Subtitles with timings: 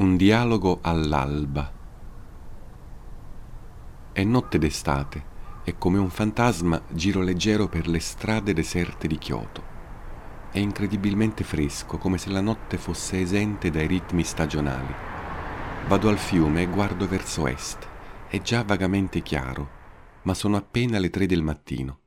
[0.00, 1.70] Un dialogo all'alba.
[4.12, 5.24] È notte d'estate
[5.62, 9.62] e come un fantasma giro leggero per le strade deserte di Kyoto.
[10.52, 14.94] È incredibilmente fresco, come se la notte fosse esente dai ritmi stagionali.
[15.86, 17.86] Vado al fiume e guardo verso est.
[18.26, 19.68] È già vagamente chiaro,
[20.22, 21.98] ma sono appena le tre del mattino.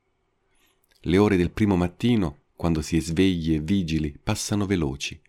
[0.98, 5.22] Le ore del primo mattino, quando si è svegli e vigili, passano veloci.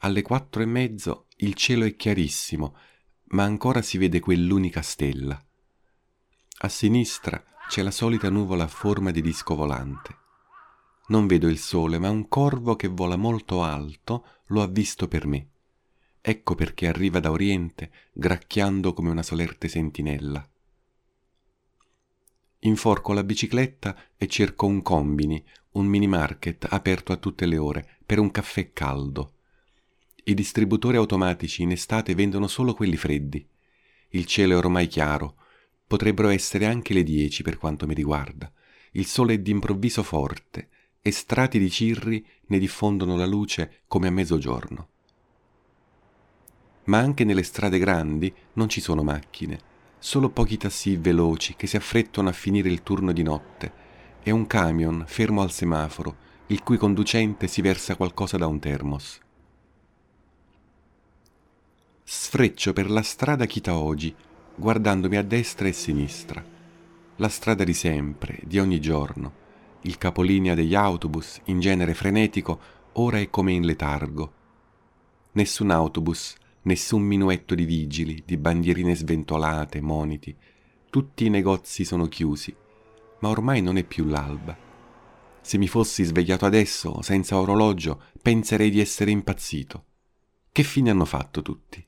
[0.00, 2.76] Alle quattro e mezzo il cielo è chiarissimo,
[3.28, 5.42] ma ancora si vede quell'unica stella.
[6.58, 10.16] A sinistra c'è la solita nuvola a forma di disco volante.
[11.08, 15.26] Non vedo il sole, ma un corvo che vola molto alto lo ha visto per
[15.26, 15.48] me.
[16.20, 20.48] Ecco perché arriva da oriente, gracchiando come una solerte sentinella.
[22.60, 27.98] Inforco la bicicletta e cerco un combini, un mini market aperto a tutte le ore,
[28.06, 29.33] per un caffè caldo.
[30.26, 33.46] I distributori automatici in estate vendono solo quelli freddi.
[34.08, 35.36] Il cielo è ormai chiaro.
[35.86, 38.50] Potrebbero essere anche le dieci per quanto mi riguarda.
[38.92, 40.68] Il sole è d'improvviso forte
[41.02, 44.88] e strati di cirri ne diffondono la luce come a mezzogiorno.
[46.84, 49.58] Ma anche nelle strade grandi non ci sono macchine,
[49.98, 53.72] solo pochi tassi veloci che si affrettano a finire il turno di notte
[54.22, 59.20] e un camion fermo al semaforo, il cui conducente si versa qualcosa da un termos.
[62.34, 64.12] Sfreccio per la strada Kitaoji,
[64.56, 66.44] guardandomi a destra e a sinistra.
[67.18, 69.32] La strada di sempre, di ogni giorno.
[69.82, 72.58] Il capolinea degli autobus, in genere frenetico,
[72.94, 74.32] ora è come in letargo.
[75.30, 80.34] Nessun autobus, nessun minuetto di vigili, di bandierine sventolate, moniti.
[80.90, 82.52] Tutti i negozi sono chiusi,
[83.20, 84.58] ma ormai non è più l'alba.
[85.40, 89.84] Se mi fossi svegliato adesso, senza orologio, penserei di essere impazzito.
[90.50, 91.86] Che fine hanno fatto tutti?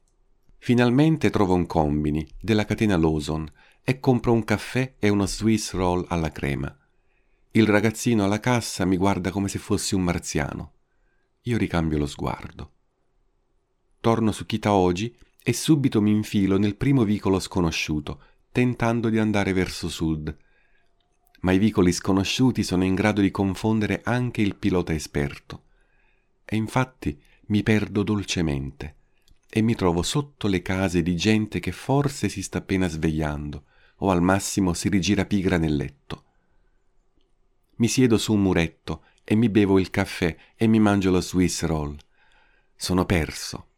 [0.59, 3.51] Finalmente trovo un combini della catena Lawson
[3.83, 6.77] e compro un caffè e uno Swiss roll alla crema.
[7.53, 10.73] Il ragazzino alla cassa mi guarda come se fossi un marziano.
[11.43, 12.73] Io ricambio lo sguardo.
[14.01, 18.21] Torno su Kitaoji e subito mi infilo nel primo vicolo sconosciuto,
[18.51, 20.37] tentando di andare verso sud.
[21.43, 25.63] Ma i vicoli sconosciuti sono in grado di confondere anche il pilota esperto.
[26.45, 27.17] E infatti
[27.47, 28.97] mi perdo dolcemente
[29.49, 33.65] e mi trovo sotto le case di gente che forse si sta appena svegliando
[33.99, 36.25] o al massimo si rigira pigra nel letto.
[37.77, 41.63] Mi siedo su un muretto e mi bevo il caffè e mi mangio lo Swiss
[41.65, 41.97] roll.
[42.75, 43.69] Sono perso.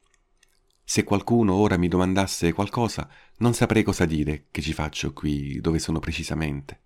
[0.84, 3.08] Se qualcuno ora mi domandasse qualcosa,
[3.38, 6.80] non saprei cosa dire che ci faccio qui dove sono precisamente.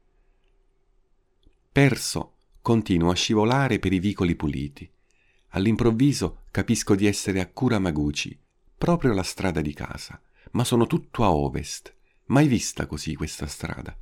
[1.71, 4.91] Perso, continuo a scivolare per i vicoli puliti.
[5.51, 8.39] All'improvviso capisco di essere a Kuramaguchi,
[8.83, 10.21] proprio la strada di casa,
[10.53, 11.95] ma sono tutto a ovest.
[12.27, 13.97] Mai vista così questa strada.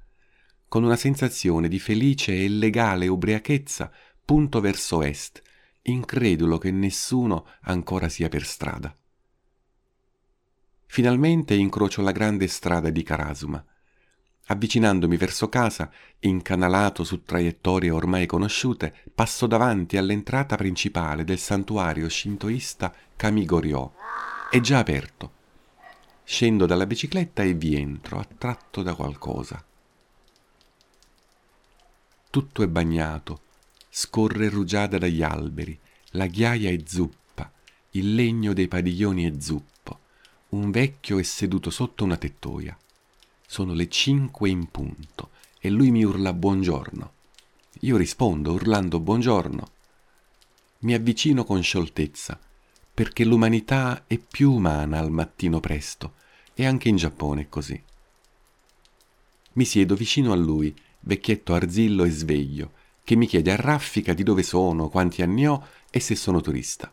[0.68, 3.92] Con una sensazione di felice e legale ubriachezza
[4.24, 5.42] punto verso est,
[5.82, 8.96] incredulo che nessuno ancora sia per strada.
[10.86, 13.62] Finalmente incrocio la grande strada di Karasuma.
[14.46, 15.90] Avvicinandomi verso casa,
[16.20, 23.92] incanalato su traiettorie ormai conosciute, passo davanti all'entrata principale del santuario shintoista Kamigoryo
[24.50, 25.38] è già aperto.
[26.24, 29.64] Scendo dalla bicicletta e vi entro, attratto da qualcosa.
[32.28, 33.42] Tutto è bagnato,
[33.88, 35.78] scorre rugiada dagli alberi,
[36.10, 37.48] la ghiaia è zuppa,
[37.90, 40.00] il legno dei padiglioni è zuppo,
[40.48, 42.76] un vecchio è seduto sotto una tettoia.
[43.46, 45.30] Sono le cinque in punto
[45.60, 47.12] e lui mi urla buongiorno.
[47.82, 49.68] Io rispondo urlando buongiorno.
[50.80, 52.38] Mi avvicino con scioltezza
[53.00, 56.16] perché l'umanità è più umana al mattino presto
[56.52, 57.82] e anche in Giappone è così.
[59.54, 62.72] Mi siedo vicino a lui, vecchietto arzillo e sveglio,
[63.02, 66.92] che mi chiede a raffica di dove sono, quanti anni ho e se sono turista.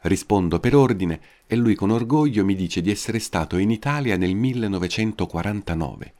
[0.00, 4.34] Rispondo per ordine e lui con orgoglio mi dice di essere stato in Italia nel
[4.34, 6.14] 1949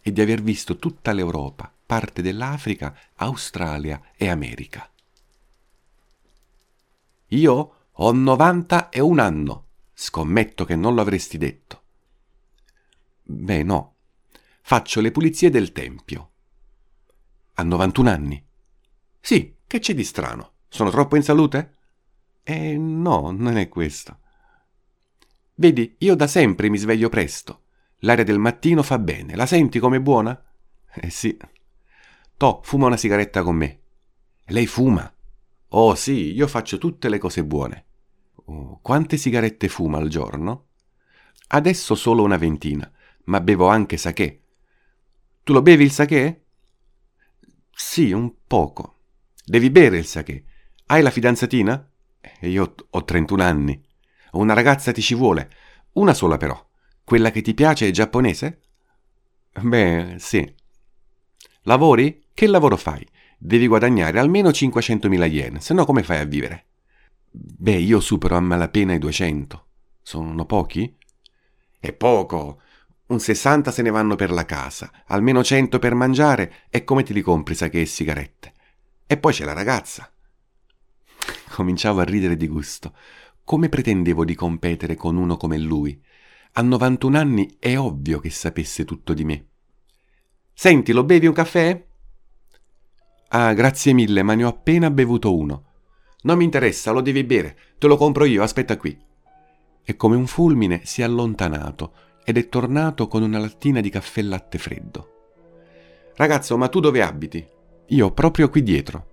[0.00, 4.88] e di aver visto tutta l'Europa, parte dell'Africa, Australia e America.
[7.28, 9.66] Io ho 91 anno.
[9.92, 11.82] Scommetto che non lo avresti detto.
[13.22, 13.96] Beh, no.
[14.62, 16.30] Faccio le pulizie del tempio.
[17.54, 18.44] A 91 anni?
[19.20, 20.52] Sì, che c'è di strano?
[20.68, 21.76] Sono troppo in salute?
[22.42, 24.18] Eh, no, non è questo.
[25.54, 27.64] Vedi, io da sempre mi sveglio presto.
[27.98, 29.36] L'aria del mattino fa bene.
[29.36, 30.42] La senti come buona?
[30.94, 31.36] Eh sì.
[32.36, 33.80] To, fuma una sigaretta con me.
[34.46, 35.12] Lei fuma?
[35.74, 37.86] Oh sì, io faccio tutte le cose buone.
[38.46, 40.66] Oh, quante sigarette fuma al giorno?
[41.48, 42.90] Adesso solo una ventina,
[43.24, 44.42] ma bevo anche sake.
[45.42, 46.44] Tu lo bevi il sake?
[47.70, 48.98] Sì, un poco.
[49.44, 50.44] Devi bere il sake.
[50.86, 51.90] Hai la fidanzatina?
[52.20, 53.82] E io ho 31 anni.
[54.32, 55.50] Una ragazza ti ci vuole.
[55.92, 56.68] Una sola però.
[57.02, 58.60] Quella che ti piace è giapponese?
[59.58, 60.54] Beh, sì.
[61.62, 62.26] Lavori?
[62.34, 63.06] Che lavoro fai?
[63.44, 66.66] Devi guadagnare almeno 500.000 yen, se no come fai a vivere?
[67.28, 69.66] Beh, io supero a malapena i 200.
[70.00, 70.96] Sono pochi?
[71.76, 72.60] È poco.
[73.06, 77.12] Un 60 se ne vanno per la casa, almeno 100 per mangiare e come te
[77.12, 78.52] li compri sa che e sigarette?
[79.08, 80.08] E poi c'è la ragazza.
[81.50, 82.94] Cominciavo a ridere di gusto.
[83.42, 86.00] Come pretendevo di competere con uno come lui?
[86.52, 89.46] A 91 anni è ovvio che sapesse tutto di me.
[90.54, 91.90] Senti, lo bevi un caffè?
[93.34, 95.64] Ah, grazie mille, ma ne ho appena bevuto uno.
[96.24, 97.56] Non mi interessa, lo devi bere.
[97.78, 98.94] Te lo compro io, aspetta qui.
[99.82, 101.94] E come un fulmine si è allontanato
[102.24, 105.08] ed è tornato con una lattina di caffè latte freddo.
[106.14, 107.42] Ragazzo, ma tu dove abiti?
[107.86, 109.06] Io proprio qui dietro.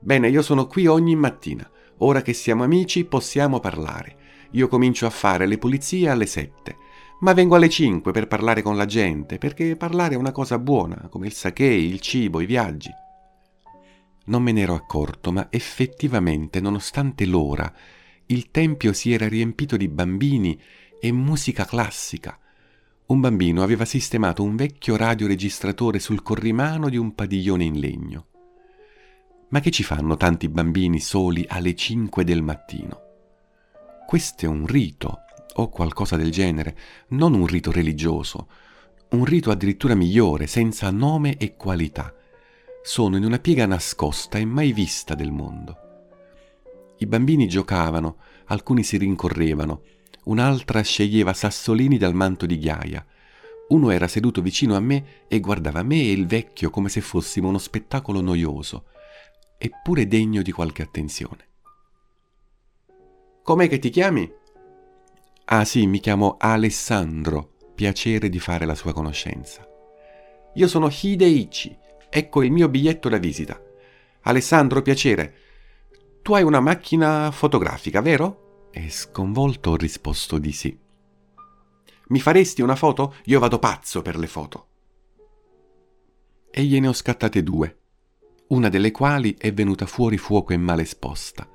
[0.00, 1.70] Bene, io sono qui ogni mattina.
[1.98, 4.16] Ora che siamo amici possiamo parlare.
[4.50, 6.76] Io comincio a fare le pulizie alle sette,
[7.20, 11.06] ma vengo alle cinque per parlare con la gente, perché parlare è una cosa buona,
[11.08, 12.90] come il sake, il cibo, i viaggi.
[14.24, 17.72] Non me ne ero accorto, ma effettivamente, nonostante l'ora,
[18.26, 20.60] il tempio si era riempito di bambini
[21.00, 22.38] e musica classica.
[23.06, 28.26] Un bambino aveva sistemato un vecchio radioregistratore sul corrimano di un padiglione in legno.
[29.48, 33.00] Ma che ci fanno tanti bambini soli alle cinque del mattino?
[34.06, 36.76] Questo è un rito, o qualcosa del genere,
[37.08, 38.48] non un rito religioso,
[39.10, 42.14] un rito addirittura migliore, senza nome e qualità.
[42.84, 45.76] Sono in una piega nascosta e mai vista del mondo.
[46.98, 49.82] I bambini giocavano, alcuni si rincorrevano,
[50.24, 53.06] un'altra sceglieva sassolini dal manto di ghiaia.
[53.68, 57.48] Uno era seduto vicino a me e guardava me e il vecchio come se fossimo
[57.48, 58.86] uno spettacolo noioso,
[59.58, 61.46] eppure degno di qualche attenzione.
[63.44, 64.30] Com'è che ti chiami?
[65.44, 69.64] Ah sì, mi chiamo Alessandro, piacere di fare la sua conoscenza.
[70.54, 71.78] Io sono Hideichi,
[72.14, 73.58] ecco il mio biglietto da visita.
[74.24, 75.34] Alessandro, piacere.
[76.20, 78.68] Tu hai una macchina fotografica, vero?
[78.70, 80.78] E sconvolto ho risposto di sì.
[82.08, 83.14] Mi faresti una foto?
[83.24, 84.66] Io vado pazzo per le foto.
[86.50, 87.78] E gliene ho scattate due,
[88.48, 91.48] una delle quali è venuta fuori fuoco e male esposta.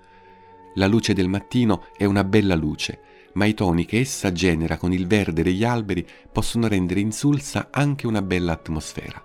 [0.73, 2.99] La luce del mattino è una bella luce,
[3.33, 8.07] ma i toni che essa genera con il verde degli alberi possono rendere insulsa anche
[8.07, 9.23] una bella atmosfera.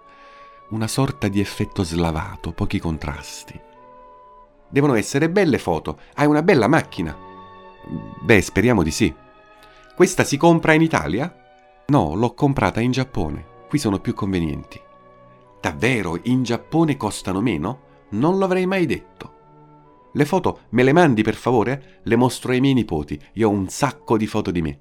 [0.73, 3.61] Una sorta di effetto slavato, pochi contrasti.
[4.71, 5.99] Devono essere belle foto.
[6.15, 7.15] Hai una bella macchina.
[8.23, 9.15] Beh, speriamo di sì.
[9.95, 11.31] Questa si compra in Italia?
[11.89, 13.45] No, l'ho comprata in Giappone.
[13.69, 14.81] Qui sono più convenienti.
[15.61, 17.81] Davvero, in Giappone costano meno?
[18.13, 19.35] Non l'avrei mai detto.
[20.15, 22.01] Le foto me le mandi per favore?
[22.03, 23.21] Le mostro ai miei nipoti.
[23.35, 24.81] Io ho un sacco di foto di me.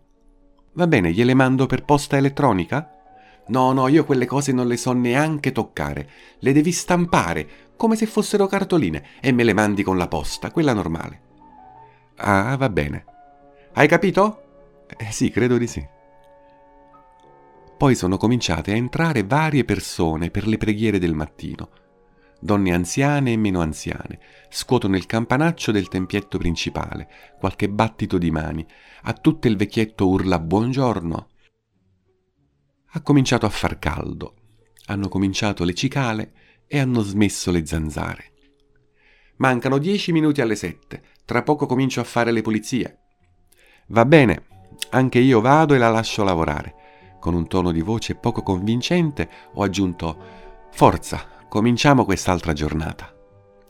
[0.71, 3.00] Va bene, gliele mando per posta elettronica?
[3.47, 6.09] No, no, io quelle cose non le so neanche toccare.
[6.39, 10.73] Le devi stampare, come se fossero cartoline, e me le mandi con la posta, quella
[10.73, 11.21] normale.
[12.17, 13.05] Ah, va bene.
[13.73, 14.85] Hai capito?
[14.97, 15.85] Eh sì, credo di sì.
[17.77, 21.69] Poi sono cominciate a entrare varie persone per le preghiere del mattino.
[22.39, 24.19] Donne anziane e meno anziane
[24.49, 27.07] scuotono il campanaccio del tempietto principale,
[27.39, 28.65] qualche battito di mani.
[29.03, 31.27] A tutte il vecchietto urla buongiorno.
[32.93, 34.33] Ha cominciato a far caldo.
[34.87, 36.33] Hanno cominciato le cicale
[36.67, 38.31] e hanno smesso le zanzare.
[39.37, 42.99] Mancano dieci minuti alle sette, tra poco comincio a fare le pulizie.
[43.87, 44.43] Va bene,
[44.89, 46.75] anche io vado e la lascio lavorare.
[47.19, 50.39] Con un tono di voce poco convincente ho aggiunto
[50.71, 53.15] Forza, cominciamo quest'altra giornata.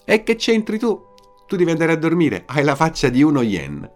[0.03, 0.99] E che c'entri tu?
[1.45, 3.89] Tu devi andare a dormire, hai la faccia di uno yen.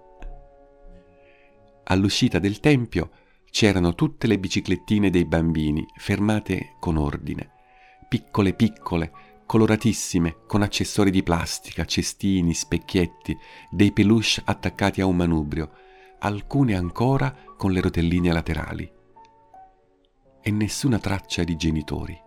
[1.86, 3.10] All'uscita del tempio
[3.56, 7.52] c'erano tutte le biciclettine dei bambini fermate con ordine
[8.10, 9.12] piccole piccole,
[9.46, 13.38] coloratissime, con accessori di plastica, cestini, specchietti,
[13.70, 15.72] dei peluche attaccati a un manubrio,
[16.20, 18.92] alcune ancora con le rotelline laterali.
[20.42, 22.25] E nessuna traccia di genitori.